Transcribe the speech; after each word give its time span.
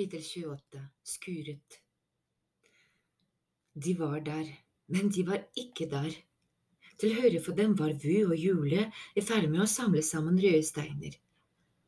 Kapittel 0.00 0.22
28 0.22 0.80
Skuret 1.02 1.74
De 3.74 3.92
var 3.98 4.20
der, 4.24 4.46
men 4.86 5.10
de 5.12 5.26
var 5.26 5.42
ikke 5.52 5.90
der. 5.90 6.14
Til 6.96 7.12
høyre 7.18 7.42
for 7.44 7.52
dem 7.58 7.74
var 7.76 7.92
Vu 8.00 8.30
og 8.30 8.38
Jule 8.40 8.86
i 9.12 9.20
ferd 9.20 9.50
med 9.52 9.60
å 9.60 9.68
samle 9.68 10.00
sammen 10.00 10.40
røde 10.40 10.62
steiner. 10.64 11.18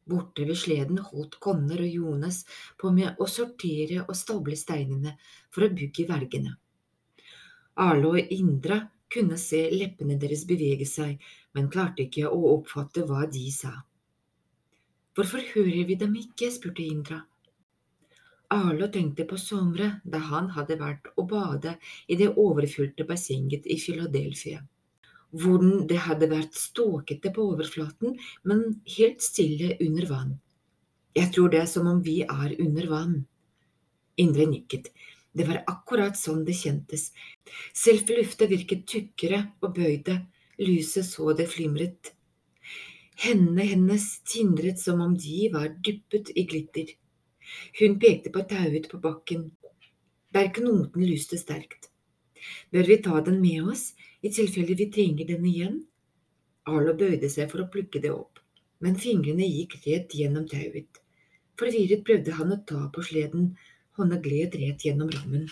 Borte 0.05 0.45
ved 0.45 0.61
sleden 0.61 1.01
holdt 1.07 1.41
Konner 1.41 1.81
og 1.87 1.97
Jonas 1.97 2.43
på 2.77 2.93
med 2.93 3.17
å 3.17 3.31
sortere 3.37 4.05
og 4.05 4.13
stable 4.21 4.61
steinene 4.61 5.17
for 5.49 5.65
å 5.65 5.73
bygge 5.73 6.05
vergene. 6.13 6.55
Arle 7.81 8.13
og 8.13 8.37
Indra 8.37 8.83
kunne 9.09 9.41
se 9.41 9.65
leppene 9.73 10.21
deres 10.21 10.45
bevege 10.53 10.85
seg, 10.85 11.17
men 11.57 11.73
klarte 11.73 12.05
ikke 12.11 12.29
å 12.29 12.45
oppfatte 12.59 13.09
hva 13.09 13.25
de 13.25 13.49
sa. 13.57 13.73
Hvorfor 15.17 15.53
hører 15.57 15.87
vi 15.89 16.03
dem 16.05 16.21
ikke? 16.29 16.53
spurte 16.53 16.85
Indra. 16.85 17.25
Arlo 18.53 18.89
tenkte 18.93 19.25
på 19.29 19.39
somre 19.41 19.89
da 20.05 20.21
han 20.29 20.51
hadde 20.53 20.77
vært 20.81 21.09
og 21.17 21.31
bade 21.31 21.75
i 22.09 22.19
det 22.21 22.35
overfylte 22.37 23.07
bassenget 23.09 23.65
i 23.65 23.79
Philadelphia, 23.81 24.61
hvordan 25.33 25.87
det 25.89 26.01
hadde 26.07 26.29
vært 26.29 26.59
ståkete 26.61 27.33
på 27.33 27.47
overflaten, 27.55 28.19
men 28.45 28.83
helt 28.99 29.25
stille 29.25 29.79
under 29.81 30.09
vann. 30.11 30.35
Jeg 31.17 31.33
tror 31.33 31.53
det 31.53 31.63
er 31.63 31.69
som 31.69 31.89
om 31.89 32.01
vi 32.05 32.21
er 32.25 32.55
under 32.61 32.89
vann. 32.89 33.17
Indre 34.21 34.47
nikket. 34.49 34.93
Det 35.33 35.47
var 35.49 35.63
akkurat 35.69 36.17
sånn 36.21 36.45
det 36.45 36.57
kjentes. 36.57 37.11
Selv 37.73 38.09
lufta 38.13 38.49
virket 38.49 38.85
tykkere 38.89 39.47
og 39.65 39.73
bøyde, 39.77 40.19
lyset 40.61 41.09
så 41.09 41.33
det 41.37 41.49
flimret. 41.53 42.13
Hendene 43.23 43.65
hennes 43.69 44.07
tindret 44.29 44.81
som 44.81 45.01
om 45.05 45.17
de 45.17 45.49
var 45.53 45.73
dyppet 45.85 46.33
i 46.37 46.45
glitter. 46.49 46.93
Hun 47.79 47.99
pekte 48.03 48.33
på 48.35 48.45
tauet 48.51 48.89
på 48.91 49.01
bakken, 49.03 49.51
der 50.35 50.53
knoten 50.55 51.07
lyste 51.07 51.39
sterkt. 51.41 51.91
Bør 52.73 52.89
vi 52.89 52.99
ta 53.05 53.21
den 53.21 53.41
med 53.43 53.69
oss, 53.73 53.93
i 54.23 54.31
tilfelle 54.31 54.77
vi 54.79 54.89
trenger 54.95 55.29
den 55.29 55.45
igjen? 55.47 55.81
Arlo 56.71 56.95
bøyde 56.99 57.31
seg 57.31 57.51
for 57.51 57.65
å 57.65 57.71
plukke 57.71 58.01
det 58.03 58.13
opp, 58.15 58.41
men 58.83 58.99
fingrene 58.99 59.47
gikk 59.47 59.81
rett 59.87 60.15
gjennom 60.15 60.47
tauet. 60.51 61.03
Forvirret 61.59 62.05
prøvde 62.07 62.35
han 62.39 62.55
å 62.55 62.63
ta 62.67 62.87
på 62.95 63.05
sleden, 63.07 63.53
hånda 63.99 64.19
gled 64.25 64.57
rett 64.59 64.87
gjennom 64.87 65.11
rammen. 65.13 65.49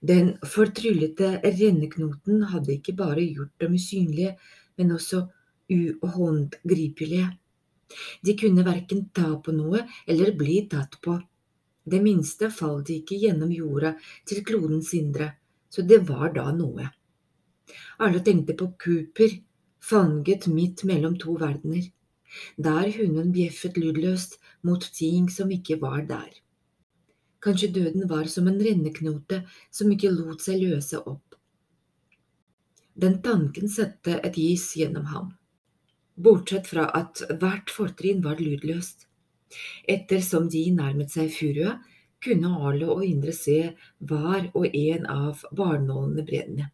Den 0.00 0.34
fortryllete 0.54 1.40
renneknoten 1.44 2.46
hadde 2.52 2.76
ikke 2.76 2.94
bare 2.96 3.24
gjort 3.24 3.54
dem 3.62 3.74
usynlige, 3.78 4.36
men 4.78 4.94
også 4.96 5.26
uhåndgripelige. 5.72 7.30
De 8.22 8.34
kunne 8.38 8.64
verken 8.66 9.08
ta 9.14 9.36
på 9.42 9.54
noe 9.54 9.82
eller 10.06 10.34
bli 10.38 10.60
tatt 10.70 10.98
på. 11.02 11.16
Det 11.86 12.00
minste 12.02 12.50
falt 12.50 12.90
ikke 12.90 13.18
gjennom 13.22 13.52
jorda 13.54 13.92
til 14.26 14.42
klodens 14.46 14.90
indre, 14.98 15.28
så 15.70 15.84
det 15.86 16.00
var 16.08 16.32
da 16.34 16.48
noe. 16.54 16.88
Alle 18.02 18.22
tenkte 18.26 18.56
på 18.58 18.72
Cooper, 18.82 19.36
fanget 19.78 20.48
midt 20.50 20.82
mellom 20.88 21.14
to 21.22 21.36
verdener, 21.38 21.86
der 22.58 22.90
hunden 22.96 23.30
bjeffet 23.32 23.78
lydløst 23.78 24.40
mot 24.66 24.82
ting 24.98 25.30
som 25.30 25.52
ikke 25.54 25.78
var 25.80 26.02
der. 26.10 26.42
Kanskje 27.42 27.70
døden 27.78 28.08
var 28.10 28.26
som 28.26 28.50
en 28.50 28.58
renneknote 28.58 29.44
som 29.70 29.92
ikke 29.94 30.10
lot 30.10 30.42
seg 30.42 30.58
løse 30.64 30.98
opp. 30.98 31.38
Den 32.98 33.20
tanken 33.22 33.70
satte 33.70 34.18
et 34.24 34.38
gis 34.40 34.72
gjennom 34.74 35.06
ham 35.12 35.34
bortsett 36.16 36.66
fra 36.66 36.88
at 36.96 37.22
hvert 37.40 37.72
fortrinn 37.72 38.22
var 38.24 38.40
lydløst. 38.42 39.06
Ettersom 39.88 40.48
de 40.52 40.64
nærmet 40.74 41.12
seg 41.14 41.30
furua, 41.32 41.76
kunne 42.22 42.50
Arlo 42.68 42.96
og 42.96 43.04
Indre 43.06 43.34
se 43.36 43.58
hver 43.98 44.48
og 44.56 44.66
en 44.72 45.06
av 45.12 45.44
barnålene 45.54 46.24
brenne. 46.26 46.70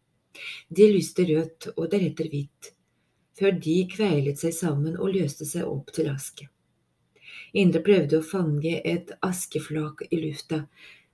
De 0.69 0.87
lyste 0.89 1.27
rødt 1.29 1.69
og 1.75 1.91
deretter 1.91 2.31
hvitt, 2.31 2.71
før 3.37 3.53
de 3.65 3.77
kveilet 3.91 4.41
seg 4.41 4.55
sammen 4.55 4.97
og 4.97 5.13
løste 5.13 5.45
seg 5.45 5.67
opp 5.69 5.93
til 5.93 6.09
aske. 6.09 6.49
Indre 7.53 7.83
prøvde 7.85 8.17
å 8.17 8.25
fange 8.25 8.79
et 8.81 9.13
askeflak 9.21 10.07
i 10.09 10.21
lufta, 10.23 10.63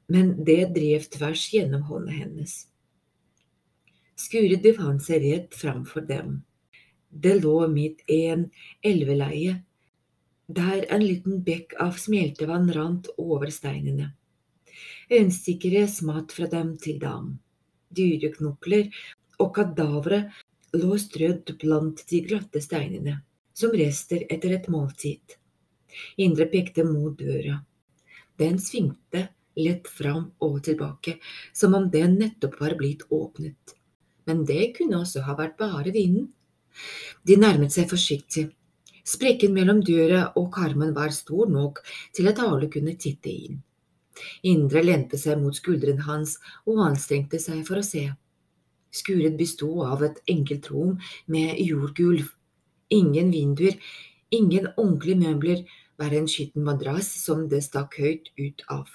men 0.07 0.37
det 0.45 0.71
drev 0.75 1.09
tvers 1.11 1.49
gjennom 1.53 1.83
hånda 1.89 2.15
hennes. 2.15 2.53
Skuret 4.19 4.63
befant 4.63 5.03
seg 5.03 5.23
rett 5.25 5.55
framfor 5.55 6.07
dem. 6.07 6.39
Det 7.09 7.39
lå 7.41 7.67
midt 7.67 8.03
i 8.07 8.25
en 8.29 8.45
elveleie, 8.85 9.57
der 10.47 10.85
en 10.93 11.03
liten 11.05 11.41
bekk 11.45 11.75
av 11.81 11.97
smeltevann 12.01 12.69
rant 12.73 13.09
over 13.17 13.51
steinene. 13.53 14.11
Øyenstikkere 15.09 15.87
smatt 15.89 16.33
fra 16.33 16.47
dem 16.49 16.75
til 16.77 16.99
dam. 17.01 17.33
Dyreknokler 17.89 18.89
og 19.41 19.55
kadavre 19.55 20.21
lå 20.77 20.97
strødd 21.01 21.55
blant 21.61 22.05
de 22.09 22.21
glatte 22.25 22.61
steinene, 22.61 23.19
som 23.53 23.73
rester 23.73 24.25
etter 24.29 24.53
et 24.57 24.69
måltid. 24.69 25.37
Indre 26.21 26.45
pekte 26.49 26.85
mot 26.85 27.17
døra. 27.17 27.59
Den 28.37 28.59
svingte 28.61 29.27
lett 29.59 29.87
fram 29.89 30.29
og 30.45 30.61
tilbake, 30.63 31.17
som 31.53 31.73
om 31.75 31.89
den 31.91 32.19
nettopp 32.21 32.59
var 32.61 32.77
blitt 32.79 33.05
åpnet. 33.09 33.75
Men 34.29 34.45
det 34.45 34.75
kunne 34.77 35.01
også 35.01 35.25
ha 35.25 35.35
vært 35.35 35.57
bare 35.59 35.91
vinden. 35.95 36.29
De 37.27 37.37
nærmet 37.39 37.73
seg 37.75 37.89
forsiktig. 37.91 38.49
Sprekken 39.09 39.55
mellom 39.55 39.81
døra 39.85 40.29
og 40.37 40.51
karmen 40.53 40.93
var 40.95 41.13
stor 41.15 41.49
nok 41.49 41.81
til 42.15 42.29
at 42.29 42.41
alle 42.43 42.69
kunne 42.71 42.95
titte 42.99 43.31
inn. 43.31 43.61
Indre 44.43 44.83
lente 44.83 45.17
seg 45.17 45.39
mot 45.41 45.55
skulderen 45.55 46.03
hans 46.05 46.35
og 46.67 46.81
anstrengte 46.85 47.39
seg 47.41 47.63
for 47.67 47.79
å 47.79 47.85
se. 47.85 48.05
Skuret 48.91 49.37
besto 49.39 49.69
av 49.85 50.03
et 50.05 50.19
enkelt 50.33 50.69
rom 50.73 50.95
med 51.27 51.59
jordgulv. 51.61 52.31
Ingen 52.89 53.29
vinduer, 53.31 53.77
ingen 54.33 54.71
ordentlige 54.75 55.21
møbler, 55.23 55.63
bare 55.99 56.17
en 56.17 56.29
skitten 56.31 56.65
madrass 56.65 57.09
som 57.23 57.45
det 57.51 57.61
stakk 57.65 57.99
høyt 58.01 58.31
ut 58.39 58.63
av. 58.71 58.87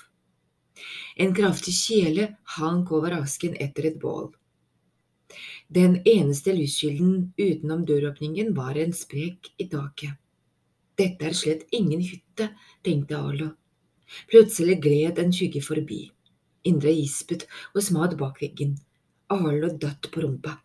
En 1.20 1.34
kraftig 1.36 1.74
kjele 1.76 2.32
hang 2.56 2.82
over 2.90 3.20
asken 3.20 3.54
etter 3.62 3.90
et 3.90 4.00
bål. 4.02 4.32
Den 5.68 6.00
eneste 6.04 6.52
lyskilden 6.52 7.32
utenom 7.38 7.84
døråpningen 7.88 8.52
var 8.56 8.76
en 8.78 8.92
sprek 8.92 9.52
i 9.58 9.68
taket. 9.68 10.12
Dette 10.98 11.26
er 11.26 11.34
slett 11.34 11.64
ingen 11.74 12.02
hytte, 12.04 12.50
tenkte 12.84 13.18
Arlo. 13.18 13.48
Plutselig 14.30 14.78
gled 14.84 15.18
en 15.18 15.32
skygge 15.34 15.62
forbi. 15.64 16.04
Indre 16.68 16.92
gispet 16.94 17.46
og 17.74 17.82
smad 17.82 18.14
bak 18.20 18.38
veggen. 18.42 18.76
Arlo 19.32 19.72
datt 19.80 20.10
på 20.12 20.22
rumpa. 20.22 20.58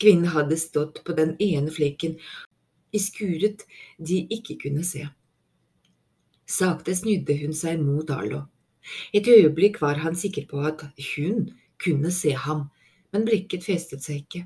Kvinnen 0.00 0.30
hadde 0.32 0.56
stått 0.56 1.02
på 1.04 1.12
den 1.18 1.34
ene 1.42 1.70
flekken 1.74 2.16
i 2.94 2.98
skuret 3.02 3.66
de 3.98 4.22
ikke 4.32 4.56
kunne 4.62 4.84
se. 4.86 5.04
Sakte 6.50 6.94
snudde 6.96 7.36
hun 7.42 7.52
seg 7.54 7.82
mot 7.82 8.08
Arlo. 8.10 8.46
Et 9.12 9.26
øyeblikk 9.28 9.82
var 9.82 10.00
han 10.02 10.16
sikker 10.16 10.48
på 10.50 10.62
at 10.66 10.86
hun 11.12 11.50
kunne 11.82 12.10
se 12.14 12.32
ham, 12.32 12.70
men 13.12 13.26
blikket 13.28 13.66
festet 13.66 14.04
seg 14.06 14.24
ikke. 14.24 14.44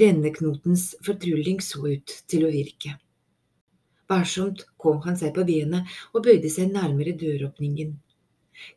Renneknotens 0.00 0.92
fortrylling 1.06 1.62
så 1.64 1.82
ut 1.88 2.12
til 2.30 2.46
å 2.46 2.52
virke. 2.54 2.94
Varsomt 4.10 4.64
kom 4.78 5.00
han 5.06 5.18
seg 5.18 5.34
på 5.34 5.46
benet 5.46 5.90
og 6.12 6.24
bøyde 6.26 6.50
seg 6.50 6.70
nærmere 6.74 7.14
døråpningen. 7.18 7.96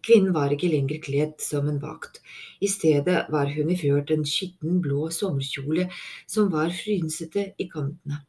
Kvinnen 0.05 0.33
var 0.35 0.53
ikke 0.55 0.69
lenger 0.71 0.99
kledd 1.03 1.41
som 1.43 1.67
en 1.67 1.79
vakt, 1.81 2.21
i 2.63 2.69
stedet 2.71 3.25
var 3.33 3.49
hun 3.51 3.71
iført 3.73 4.13
en 4.15 4.23
skitten 4.29 4.77
blå 4.83 5.09
sommerkjole 5.11 5.89
som 6.29 6.51
var 6.53 6.71
frynsete 6.77 7.49
i 7.59 7.67
kantene. 7.71 8.21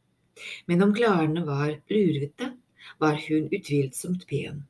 Men 0.67 0.83
om 0.83 0.93
klærne 0.95 1.45
var 1.47 1.77
lurvete, 1.91 2.51
var 2.99 3.21
hun 3.27 3.47
utvilsomt 3.55 4.25
pen, 4.29 4.65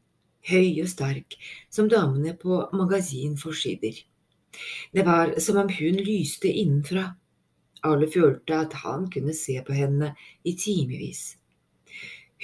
høy 0.50 0.84
og 0.84 0.92
sterk, 0.92 1.40
som 1.74 1.90
damene 1.92 2.36
på 2.38 2.62
magasinforsider. 2.76 4.04
Det 4.94 5.06
var 5.08 5.36
som 5.44 5.60
om 5.62 5.72
hun 5.72 6.02
lyste 6.02 6.52
innenfra. 6.52 7.10
Alle 7.86 8.08
følte 8.10 8.58
at 8.66 8.74
han 8.82 9.10
kunne 9.14 9.34
se 9.38 9.60
på 9.66 9.76
henne 9.78 10.14
i 10.44 10.56
timevis. 10.58 11.36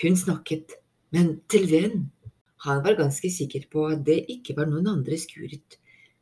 Hun 0.02 0.18
snakket, 0.18 0.78
men 1.12 1.40
til 1.52 1.68
hvem? 1.70 2.10
Han 2.66 2.84
var 2.86 3.00
ganske 3.00 3.30
sikker 3.34 3.66
på 3.74 3.88
at 3.90 4.04
det 4.06 4.20
ikke 4.30 4.54
var 4.58 4.70
noen 4.70 4.90
andre 4.92 5.18
skuret, 5.18 5.80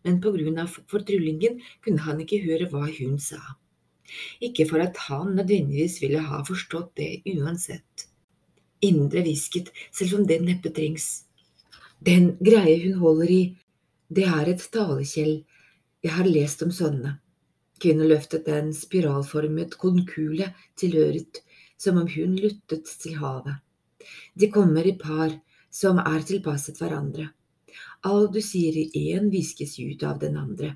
men 0.08 0.22
på 0.24 0.32
grunn 0.32 0.62
av 0.62 0.72
fortryllingen 0.72 1.60
kunne 1.84 2.06
han 2.06 2.22
ikke 2.24 2.40
høre 2.46 2.70
hva 2.72 2.86
hun 2.88 3.18
sa. 3.20 3.42
Ikke 4.42 4.66
for 4.70 4.82
at 4.82 4.98
han 5.10 5.36
nødvendigvis 5.36 6.00
ville 6.02 6.24
ha 6.24 6.40
forstått 6.48 6.96
det 6.98 7.36
uansett. 7.36 8.08
Indre 8.82 9.26
hvisket, 9.26 9.74
selv 9.92 10.22
om 10.22 10.28
det 10.28 10.40
neppe 10.46 10.72
trengs. 10.74 11.26
Den 12.00 12.38
greie 12.40 12.80
hun 12.86 13.02
holder 13.04 13.34
i, 13.36 13.42
det 14.10 14.26
er 14.26 14.54
et 14.54 14.64
talekjell 14.74 15.42
jeg 16.04 16.16
har 16.16 16.28
lest 16.28 16.62
om 16.64 16.72
sånne. 16.72 17.18
Kvinnen 17.80 18.08
løftet 18.08 18.48
en 18.52 18.72
spiralformet 18.76 19.76
konkule 19.80 20.50
til 20.80 20.96
øret, 21.00 21.42
som 21.80 22.00
om 22.00 22.08
hun 22.12 22.36
luttet 22.40 22.88
til 23.02 23.18
havet. 23.20 23.60
De 24.36 24.50
kommer 24.52 24.88
i 24.88 24.96
par, 25.00 25.32
som 25.72 26.00
er 26.02 26.24
tilpasset 26.28 26.80
hverandre. 26.80 27.30
Alt 28.08 28.34
du 28.36 28.42
sier 28.44 28.76
i 28.80 29.12
én, 29.14 29.30
viskes 29.32 29.78
ut 29.80 30.04
av 30.08 30.20
den 30.24 30.38
andre, 30.40 30.74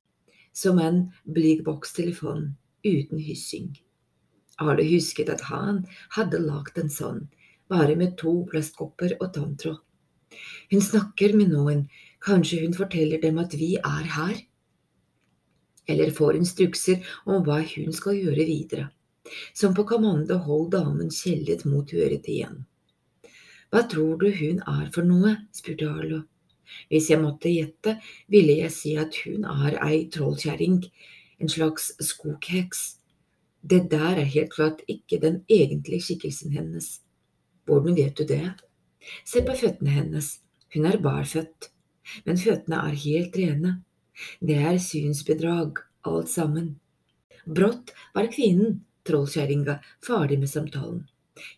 som 0.54 0.80
en 0.80 1.06
blikkbokstelefon 1.24 2.54
uten 2.84 3.20
hyssing. 3.24 3.72
Arle 4.62 4.86
husket 4.86 5.32
at 5.34 5.48
han 5.50 5.84
hadde 6.18 6.44
lagd 6.44 6.78
en 6.78 6.92
sånn, 6.92 7.24
bare 7.72 7.96
med 8.00 8.18
to 8.20 8.44
plastkopper 8.52 9.16
og 9.20 9.32
tanntråd. 9.36 9.80
Hun 10.72 10.82
snakker 10.82 11.36
med 11.38 11.52
noen, 11.54 11.88
kanskje 12.24 12.64
hun 12.64 12.76
forteller 12.76 13.22
dem 13.22 13.40
at 13.42 13.56
vi 13.58 13.76
er 13.80 14.10
her? 14.18 14.36
Eller 15.88 16.12
får 16.16 16.38
instrukser 16.40 17.02
om 17.26 17.44
hva 17.44 17.60
hun 17.68 17.94
skal 17.96 18.20
gjøre 18.20 18.46
videre. 18.48 18.90
Som 19.56 19.76
på 19.76 19.86
kommando 19.88 20.38
holdt 20.46 20.76
damen 20.76 21.12
kjellet 21.12 21.66
mot 21.68 21.90
øret 21.94 22.28
igjen. 22.32 22.64
Hva 23.74 23.82
tror 23.90 24.20
du 24.22 24.30
hun 24.30 24.62
er 24.70 24.90
for 24.94 25.08
noe? 25.08 25.36
spurte 25.56 25.90
Arlo. 25.90 26.24
Hvis 26.90 27.10
jeg 27.12 27.22
måtte 27.22 27.52
gjette, 27.52 27.98
ville 28.32 28.58
jeg 28.60 28.74
si 28.74 28.94
at 29.00 29.16
hun 29.26 29.48
er 29.50 29.80
ei 29.86 30.04
trollkjerring, 30.14 30.84
en 31.42 31.50
slags 31.50 31.92
skogheks. 32.02 32.84
Det 33.64 33.88
der 33.92 34.20
er 34.22 34.30
helt 34.36 34.54
klart 34.54 34.84
ikke 34.92 35.20
den 35.24 35.42
egentlige 35.50 36.06
skikkelsen 36.08 36.54
hennes. 36.56 37.00
Hvordan 37.66 37.98
vet 37.98 38.18
du 38.18 38.28
det? 38.28 38.54
Se 39.26 39.44
på 39.44 39.56
føttene 39.60 39.94
hennes, 39.96 40.38
hun 40.76 40.86
er 40.88 41.00
barføtt, 41.04 41.70
men 42.28 42.40
føttene 42.40 42.80
er 42.90 43.02
helt 43.06 43.38
rene. 43.40 43.74
Det 44.40 44.60
er 44.60 44.80
synsbedrag, 44.82 45.82
alt 46.10 46.30
sammen. 46.30 46.74
Brått 47.46 47.92
var 48.16 48.30
kvinnen, 48.32 48.80
trollkjerringa, 49.08 49.80
ferdig 50.06 50.40
med 50.40 50.52
samtalen. 50.52 51.04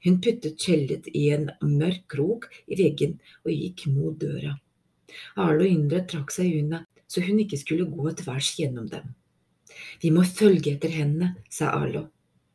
Hun 0.05 0.21
puttet 0.23 0.61
skjellet 0.61 1.09
i 1.13 1.27
en 1.35 1.49
mørk 1.61 2.05
krok 2.11 2.47
i 2.65 2.77
veggen 2.79 3.17
og 3.43 3.51
gikk 3.51 3.87
mot 3.91 4.17
døra. 4.21 4.55
Arle 5.35 5.67
og 5.67 5.71
Indre 5.71 6.01
trakk 6.09 6.31
seg 6.33 6.55
unna 6.61 6.85
så 7.07 7.21
hun 7.21 7.39
ikke 7.43 7.59
skulle 7.59 7.87
gå 7.89 8.11
tvers 8.19 8.51
gjennom 8.59 8.87
dem. 8.89 9.13
Vi 10.01 10.11
må 10.13 10.23
følge 10.27 10.75
etter 10.75 10.93
henne, 10.93 11.35
sa 11.51 11.71
Arlo. 11.75 12.07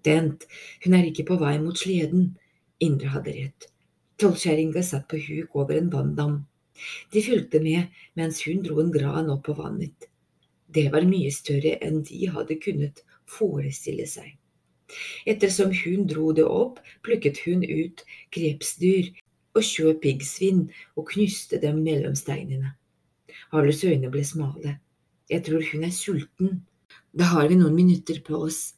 Dent, 0.04 0.46
hun 0.84 0.96
er 0.96 1.06
ikke 1.08 1.26
på 1.28 1.36
vei 1.40 1.56
mot 1.62 1.78
sleden. 1.78 2.32
Indre 2.80 3.12
hadde 3.14 3.34
rett. 3.36 3.68
Trollkjerringa 4.20 4.82
satt 4.84 5.06
på 5.08 5.20
huk 5.20 5.56
over 5.56 5.76
en 5.76 5.90
vanndam. 5.92 6.38
De 7.12 7.22
fulgte 7.24 7.60
med 7.62 8.02
mens 8.18 8.42
hun 8.46 8.62
dro 8.66 8.80
en 8.82 8.92
gran 8.94 9.30
opp 9.32 9.46
på 9.48 9.56
vannet. 9.58 10.08
Det 10.70 10.88
var 10.94 11.08
mye 11.08 11.30
større 11.34 11.76
enn 11.82 12.02
de 12.06 12.28
hadde 12.30 12.58
kunnet 12.62 13.02
forestille 13.30 14.06
seg. 14.06 14.36
Ettersom 15.26 15.72
hun 15.84 16.06
dro 16.10 16.32
det 16.34 16.46
opp, 16.46 16.80
plukket 17.06 17.42
hun 17.46 17.62
ut 17.62 18.02
krepsdyr 18.34 19.10
og 19.54 19.66
skjøt 19.66 20.00
piggsvin 20.02 20.64
og 20.96 21.10
knuste 21.12 21.60
dem 21.62 21.82
mellom 21.86 22.16
steinene. 22.18 22.74
Harles 23.50 23.82
øyne 23.84 24.10
ble 24.10 24.24
smale. 24.26 24.78
Jeg 25.30 25.44
tror 25.46 25.62
hun 25.72 25.86
er 25.86 25.94
sulten, 25.94 26.62
da 27.14 27.30
har 27.34 27.48
vi 27.50 27.58
noen 27.58 27.74
minutter 27.74 28.18
på 28.26 28.42
oss. 28.46 28.74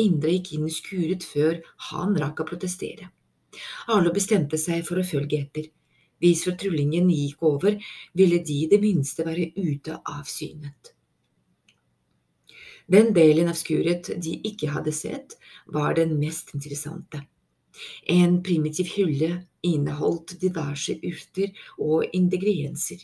Indre 0.00 0.32
gikk 0.34 0.54
inn 0.56 0.70
skuret 0.72 1.24
før 1.24 1.60
han 1.90 2.16
rakk 2.20 2.42
å 2.42 2.48
protestere. 2.48 3.10
Arlo 3.92 4.12
bestemte 4.12 4.58
seg 4.58 4.82
for 4.88 5.00
å 5.00 5.06
følge 5.06 5.44
etter. 5.44 5.68
Hvis 6.22 6.44
fortrullingen 6.46 7.08
gikk 7.10 7.42
over, 7.44 7.78
ville 8.14 8.40
de 8.46 8.60
i 8.64 8.68
det 8.70 8.80
minste 8.82 9.26
være 9.26 9.50
ute 9.56 9.98
av 9.98 10.24
synet. 10.30 10.94
Den 12.86 13.14
delen 13.16 13.48
av 13.48 13.56
skuret 13.56 14.10
de 14.20 14.34
ikke 14.44 14.68
hadde 14.74 14.92
sett, 14.92 15.38
var 15.66 15.96
den 15.96 16.18
mest 16.20 16.52
interessante. 16.54 17.22
En 18.06 18.42
primitiv 18.44 18.92
hylle 18.94 19.30
inneholdt 19.64 20.36
diverse 20.42 20.98
urter 21.00 21.50
og 21.80 22.04
ingredienser. 22.12 23.00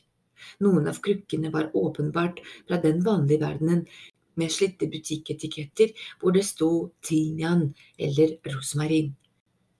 Noen 0.65 0.89
av 0.89 1.01
krukkene 1.05 1.51
var 1.53 1.73
åpenbart 1.77 2.41
fra 2.69 2.79
den 2.85 3.03
vanlige 3.05 3.43
verdenen, 3.43 3.87
med 4.39 4.53
slitte 4.53 4.87
butikketiketter 4.89 5.91
hvor 6.21 6.33
det 6.33 6.45
sto 6.47 6.71
timian 7.05 7.67
eller 7.99 8.37
rosmarin. 8.53 9.11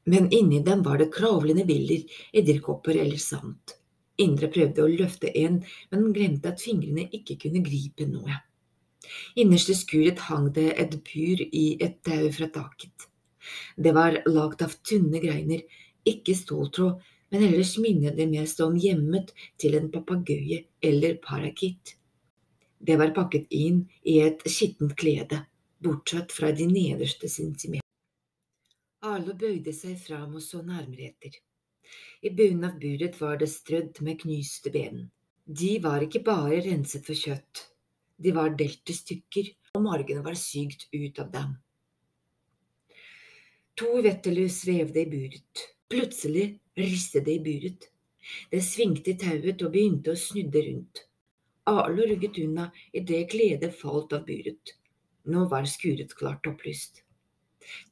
Men 0.05 0.31
inni 0.33 0.63
dem 0.65 0.83
var 0.83 0.99
det 0.99 1.11
kravlende 1.13 1.65
biller, 1.69 2.07
edderkopper 2.33 2.97
eller 2.97 3.21
sand. 3.21 3.77
Indre 4.21 4.49
prøvde 4.53 4.85
å 4.85 4.93
løfte 4.93 5.33
en, 5.39 5.61
men 5.93 6.13
glemte 6.17 6.53
at 6.53 6.63
fingrene 6.63 7.07
ikke 7.17 7.39
kunne 7.45 7.63
gripe 7.65 8.07
noe. 8.09 8.41
Innerst 9.41 9.71
i 9.73 9.77
skuret 9.77 10.21
hang 10.29 10.51
det 10.57 10.71
et 10.83 10.97
bur 11.07 11.41
i 11.45 11.67
et 11.81 12.01
tau 12.07 12.27
fra 12.35 12.51
taket. 12.53 13.07
Det 13.77 13.95
var 13.97 14.21
lagd 14.29 14.63
av 14.65 14.77
tynne 14.85 15.23
greiner, 15.23 15.65
ikke 16.05 16.37
ståltråd, 16.37 17.01
men 17.31 17.47
ellers 17.47 17.77
minnet 17.79 18.17
det 18.19 18.27
mest 18.31 18.61
om 18.65 18.77
hjemmet 18.77 19.33
til 19.61 19.77
en 19.79 19.89
papegøye 19.93 20.65
eller 20.83 21.21
parakitt. 21.25 21.95
Det 22.81 22.97
var 23.01 23.15
pakket 23.17 23.47
inn 23.53 23.85
i 24.09 24.19
et 24.25 24.43
skittent 24.49 24.97
klede, 24.99 25.45
bortsett 25.85 26.33
fra 26.33 26.51
de 26.57 26.67
nederste 26.69 27.29
centimeter. 27.29 27.80
Arlo 29.01 29.33
bøyde 29.33 29.73
seg 29.73 29.97
fram 29.97 30.35
og 30.37 30.43
så 30.45 30.59
nærmere 30.61 31.07
etter. 31.09 31.39
I 32.21 32.31
bunnen 32.37 32.67
av 32.69 32.77
buret 32.83 33.17
var 33.21 33.39
det 33.41 33.49
strødd 33.49 34.03
med 34.05 34.21
knuste 34.21 34.73
ben. 34.75 35.07
De 35.61 35.71
var 35.81 36.05
ikke 36.05 36.21
bare 36.27 36.61
renset 36.67 37.07
for 37.07 37.17
kjøtt, 37.17 37.63
de 38.21 38.35
var 38.37 38.53
delt 38.61 38.93
i 38.93 38.99
stykker, 38.99 39.49
og 39.75 39.87
margene 39.87 40.21
var 40.27 40.37
sykt 40.37 40.87
ut 40.93 41.19
av 41.25 41.33
dem. 41.33 41.57
To 43.81 44.03
vettelus 44.05 44.61
svevde 44.67 45.01
i 45.01 45.09
buret. 45.09 45.67
Plutselig 45.89 46.47
ristet 46.77 47.25
det 47.25 47.39
i 47.39 47.45
buret. 47.47 47.89
Det 48.53 48.61
svingte 48.61 49.15
i 49.15 49.19
tauet 49.19 49.65
og 49.65 49.73
begynte 49.73 50.13
å 50.13 50.21
snudde 50.29 50.67
rundt. 50.69 51.07
Arlo 51.73 52.05
rugget 52.11 52.37
unna 52.45 52.69
idet 52.93 53.31
gledet 53.33 53.73
falt 53.81 54.13
av 54.13 54.27
buret. 54.29 54.77
Nå 55.33 55.49
var 55.49 55.65
skuret 55.65 56.13
klart 56.19 56.51
opplyst. 56.51 57.01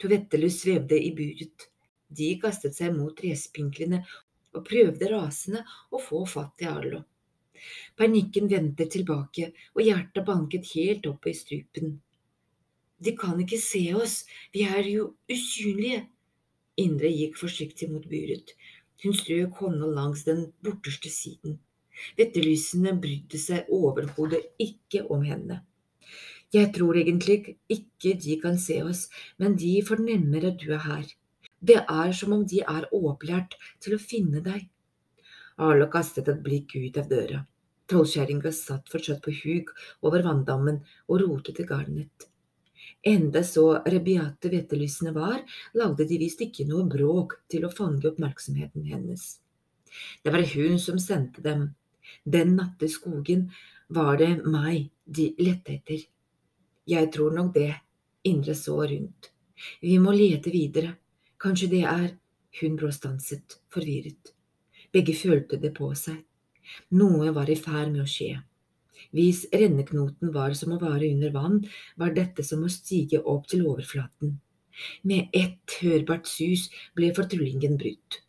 Tovettelus 0.01 0.63
svevde 0.63 0.99
i 0.99 1.13
buret. 1.17 1.69
De 2.09 2.33
kastet 2.41 2.77
seg 2.79 2.95
mot 2.97 3.15
trespinklene 3.17 4.03
og 4.57 4.65
prøvde 4.69 5.11
rasende 5.13 5.65
å 5.93 6.01
få 6.03 6.25
fatt 6.29 6.65
i 6.65 6.69
Arlo. 6.71 7.03
Panikken 7.99 8.49
vendte 8.51 8.87
tilbake, 8.87 9.51
og 9.75 9.83
hjertet 9.83 10.27
banket 10.27 10.71
helt 10.75 11.09
opp 11.11 11.27
i 11.27 11.35
strupen. 11.37 11.97
De 12.99 13.15
kan 13.19 13.39
ikke 13.43 13.59
se 13.63 13.83
oss, 13.95 14.23
vi 14.55 14.65
er 14.67 14.87
jo 14.89 15.13
usynlige. 15.31 16.05
Indre 16.79 17.11
gikk 17.11 17.39
forsiktig 17.39 17.89
mot 17.91 18.05
buret. 18.11 18.55
Hun 19.03 19.15
strøk 19.15 19.59
hånda 19.63 19.91
langs 19.95 20.25
den 20.27 20.45
borteste 20.65 21.11
siden. 21.11 21.59
Vettelysene 22.19 22.95
brydde 23.03 23.39
seg 23.43 23.71
overhodet 23.75 24.45
ikke 24.63 25.05
om 25.15 25.25
henne. 25.27 25.61
Jeg 26.55 26.73
tror 26.73 26.97
egentlig 26.97 27.59
ikke 27.69 28.15
de 28.17 28.39
kan 28.41 28.57
se 28.61 28.79
oss, 28.83 29.09
men 29.37 29.57
de 29.61 29.75
fornemmer 29.85 30.47
at 30.49 30.63
du 30.63 30.73
er 30.73 30.85
her. 30.87 31.05
Det 31.61 31.83
er 31.83 32.13
som 32.17 32.33
om 32.33 32.47
de 32.49 32.63
er 32.63 32.87
opplært 32.95 33.59
til 33.85 33.97
å 33.97 34.01
finne 34.01 34.41
deg. 34.41 34.65
Arlo 35.59 35.89
kastet 35.93 36.31
et 36.31 36.41
blikk 36.43 36.77
ut 36.79 36.97
av 37.01 37.11
døra. 37.11 37.43
Trollkjerringa 37.89 38.53
satt 38.55 38.89
fortsatt 38.93 39.21
på 39.25 39.35
huk 39.43 39.73
over 40.07 40.25
vanndammen 40.25 40.81
og 41.09 41.23
rotet 41.25 41.61
i 41.61 41.69
garnet. 41.69 42.29
Enda 43.05 43.43
så 43.45 43.67
rabiate 43.85 44.51
hvetelysene 44.53 45.13
var, 45.17 45.41
lagde 45.75 46.07
de 46.09 46.19
visst 46.21 46.41
ikke 46.45 46.67
noe 46.69 46.89
bråk 46.89 47.39
til 47.53 47.67
å 47.67 47.73
fange 47.73 48.09
oppmerksomheten 48.09 48.89
hennes. 48.89 49.39
Det 50.23 50.33
var 50.33 50.45
hun 50.55 50.79
som 50.81 51.01
sendte 51.01 51.45
dem, 51.45 51.73
den 52.25 52.57
natte 52.57 52.89
skogen 52.89 53.49
var 53.89 54.17
det 54.21 54.35
meg 54.45 54.89
de 55.05 55.33
lette 55.41 55.77
etter. 55.79 56.07
Jeg 56.89 57.11
tror 57.13 57.35
nok 57.37 57.53
det, 57.55 57.75
Indre 58.29 58.55
så 58.57 58.79
rundt. 58.81 59.31
Vi 59.81 59.99
må 60.01 60.13
lete 60.17 60.53
videre, 60.55 60.97
kanskje 61.41 61.71
det 61.75 61.85
er… 61.89 62.09
Hun 62.59 62.79
bråstanset, 62.81 63.59
forvirret. 63.71 64.33
Begge 64.91 65.13
følte 65.15 65.59
det 65.61 65.75
på 65.77 65.91
seg. 65.95 66.17
Noe 66.97 67.29
var 67.37 67.51
i 67.53 67.57
ferd 67.61 67.93
med 67.93 68.03
å 68.03 68.09
skje. 68.09 68.39
Hvis 69.15 69.45
renneknoten 69.53 70.33
var 70.35 70.57
som 70.59 70.73
å 70.75 70.81
vare 70.81 71.11
under 71.13 71.31
vann, 71.37 71.61
var 72.01 72.17
dette 72.17 72.43
som 72.45 72.65
å 72.65 72.73
stige 72.73 73.21
opp 73.21 73.47
til 73.53 73.67
overflaten. 73.69 74.39
Med 75.03 75.29
ett 75.37 75.77
hørbart 75.83 76.27
sus 76.27 76.67
ble 76.97 77.13
fortrullingen 77.15 77.79
brutt. 77.79 78.23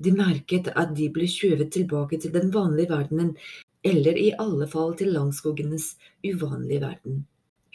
De 0.00 0.12
merket 0.16 0.70
at 0.74 0.94
de 0.96 1.08
ble 1.14 1.26
skjøvet 1.30 1.72
tilbake 1.76 2.20
til 2.20 2.34
den 2.36 2.52
vanlige 2.54 2.92
verdenen, 2.92 3.34
eller 3.84 4.16
i 4.18 4.30
alle 4.44 4.68
fall 4.68 4.96
til 4.98 5.14
langskogenes 5.14 5.94
uvanlige 6.26 6.84
verden. 6.84 7.24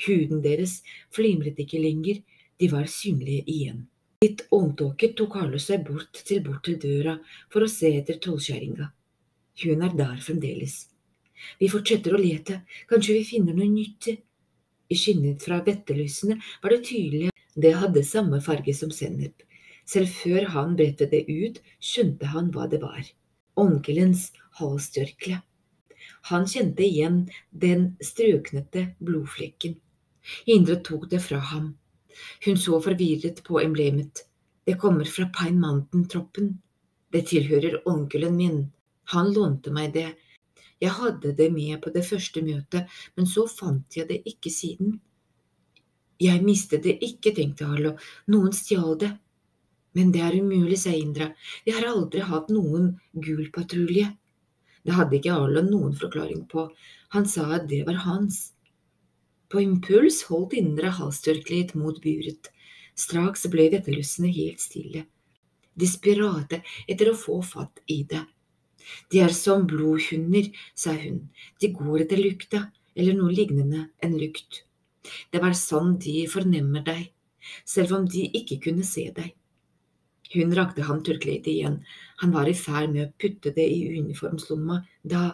Huden 0.04 0.42
deres 0.44 0.82
flimret 1.16 1.60
ikke 1.62 1.80
lenger, 1.80 2.20
de 2.60 2.72
var 2.72 2.88
synlige 2.92 3.44
igjen. 3.52 3.86
Litt 4.24 4.46
åndtåket 4.56 5.16
tok 5.20 5.36
Carlo 5.38 5.60
seg 5.62 5.84
bort 5.88 6.22
til 6.28 6.42
bort 6.44 6.64
til 6.68 6.80
døra 6.82 7.18
for 7.54 7.66
å 7.66 7.72
se 7.72 7.92
etter 8.00 8.20
tollkjerringa. 8.24 8.90
Hun 9.64 9.84
er 9.86 9.96
der 9.96 10.20
fremdeles. 10.24 10.75
Vi 11.60 11.70
fortsetter 11.72 12.16
å 12.16 12.22
lete, 12.22 12.62
kanskje 12.90 13.20
vi 13.20 13.28
finner 13.28 13.56
noe 13.56 13.68
nyttig. 13.72 14.18
I 14.90 14.96
skinnet 15.00 15.44
fra 15.44 15.62
vettelysene 15.66 16.38
var 16.64 16.74
det 16.74 16.86
tydelig 16.90 17.32
det 17.56 17.74
hadde 17.80 18.04
samme 18.04 18.42
farge 18.44 18.74
som 18.75 18.92
sennep, 18.92 19.44
selv 19.88 20.12
før 20.12 20.50
han 20.56 20.75
bredte 20.80 21.08
det 21.12 21.24
ut, 21.30 21.62
skjønte 21.80 22.32
han 22.34 22.52
hva 22.52 22.68
det 22.72 22.82
var. 22.84 23.04
onkelens 23.56 24.34
halstørkle. 24.60 25.38
Han 26.30 26.48
kjente 26.52 26.84
igjen 26.84 27.22
den 27.52 27.86
strøknete 28.04 28.82
blodflekken. 29.00 29.78
Indre 30.46 30.75
tok 30.75 31.10
det 31.10 31.22
fra 31.24 31.39
ham. 31.51 31.74
Hun 32.46 32.58
så 32.58 32.79
forvirret 32.82 33.44
på 33.44 33.60
emblemet. 33.62 34.25
Det 34.65 34.77
kommer 34.82 35.05
fra 35.05 35.27
Pine 35.39 35.60
Mountain-troppen. 35.62 36.53
Det 37.12 37.27
tilhører 37.29 37.82
onkelen 37.89 38.38
min. 38.38 38.62
Han 39.13 39.34
lånte 39.34 39.72
meg 39.72 39.94
det. 39.94 40.12
Jeg 40.82 40.91
hadde 40.98 41.34
det 41.38 41.51
med 41.53 41.77
på 41.84 41.91
det 41.94 42.03
første 42.08 42.41
møtet, 42.44 42.89
men 43.15 43.27
så 43.29 43.46
fant 43.48 43.96
jeg 43.96 44.10
det 44.10 44.24
ikke 44.27 44.51
siden. 44.51 44.98
Jeg 46.20 46.44
mistet 46.44 46.84
det 46.84 46.98
ikke, 47.03 47.34
tenkte 47.36 47.67
Arlo, 47.67 47.94
noen 48.32 48.53
stjal 48.55 48.98
det. 49.00 49.12
Men 49.96 50.12
det 50.12 50.24
er 50.25 50.36
umulig, 50.41 50.79
sa 50.79 50.91
Indra, 50.91 51.29
vi 51.63 51.75
har 51.75 51.88
aldri 51.88 52.24
hatt 52.24 52.51
noen 52.51 52.96
gul 53.13 53.48
patrulje. 53.55 54.10
Det 54.86 54.96
hadde 54.96 55.17
ikke 55.20 55.36
Arlo 55.36 55.63
noen 55.65 55.96
forklaring 55.98 56.44
på, 56.51 56.67
han 57.15 57.25
sa 57.29 57.48
at 57.55 57.70
det 57.72 57.86
var 57.88 58.03
hans. 58.03 58.54
På 59.50 59.62
impuls 59.62 60.24
holdt 60.30 60.56
indre 60.58 60.92
halstørkleet 60.98 61.75
mot 61.78 62.00
buret. 62.04 62.50
Straks 62.96 63.46
ble 63.52 63.68
vetteløssene 63.74 64.32
helt 64.32 64.62
stille, 64.64 65.02
desperate 65.75 66.62
etter 66.88 67.12
å 67.12 67.18
få 67.20 67.42
fatt 67.44 67.82
i 67.92 68.04
det. 68.08 68.24
De 69.12 69.20
er 69.25 69.34
som 69.36 69.66
blodhunder, 69.68 70.48
sa 70.78 70.94
hun, 70.96 71.25
de 71.60 71.72
går 71.75 72.06
etter 72.06 72.22
lukta, 72.22 72.62
eller 72.96 73.18
noe 73.18 73.34
lignende 73.36 73.90
en 74.06 74.16
lukt. 74.20 74.64
Det 75.32 75.42
var 75.44 75.58
sånn 75.60 75.98
de 76.02 76.24
fornemmer 76.32 76.86
deg, 76.86 77.10
selv 77.68 77.98
om 77.98 78.08
de 78.10 78.30
ikke 78.40 78.62
kunne 78.70 78.86
se 78.88 79.10
deg. 79.16 79.34
Hun 80.34 80.56
rakte 80.58 80.86
ham 80.88 81.04
tørkleet 81.06 81.48
igjen, 81.52 81.82
han 82.22 82.34
var 82.34 82.48
i 82.50 82.56
ferd 82.58 82.94
med 82.94 83.04
å 83.06 83.14
putte 83.22 83.52
det 83.54 83.66
i 83.70 84.00
uniformslomma 84.00 84.82
da 85.04 85.28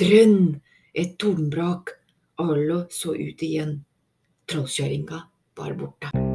drønn, 0.00 0.58
et 0.98 1.14
tordenbrak, 1.20 1.92
Arlo 2.38 2.84
så 2.90 3.14
ut 3.14 3.42
igjen, 3.42 3.84
trollkjerringa 4.46 5.22
var 5.58 5.74
borte. 5.74 6.27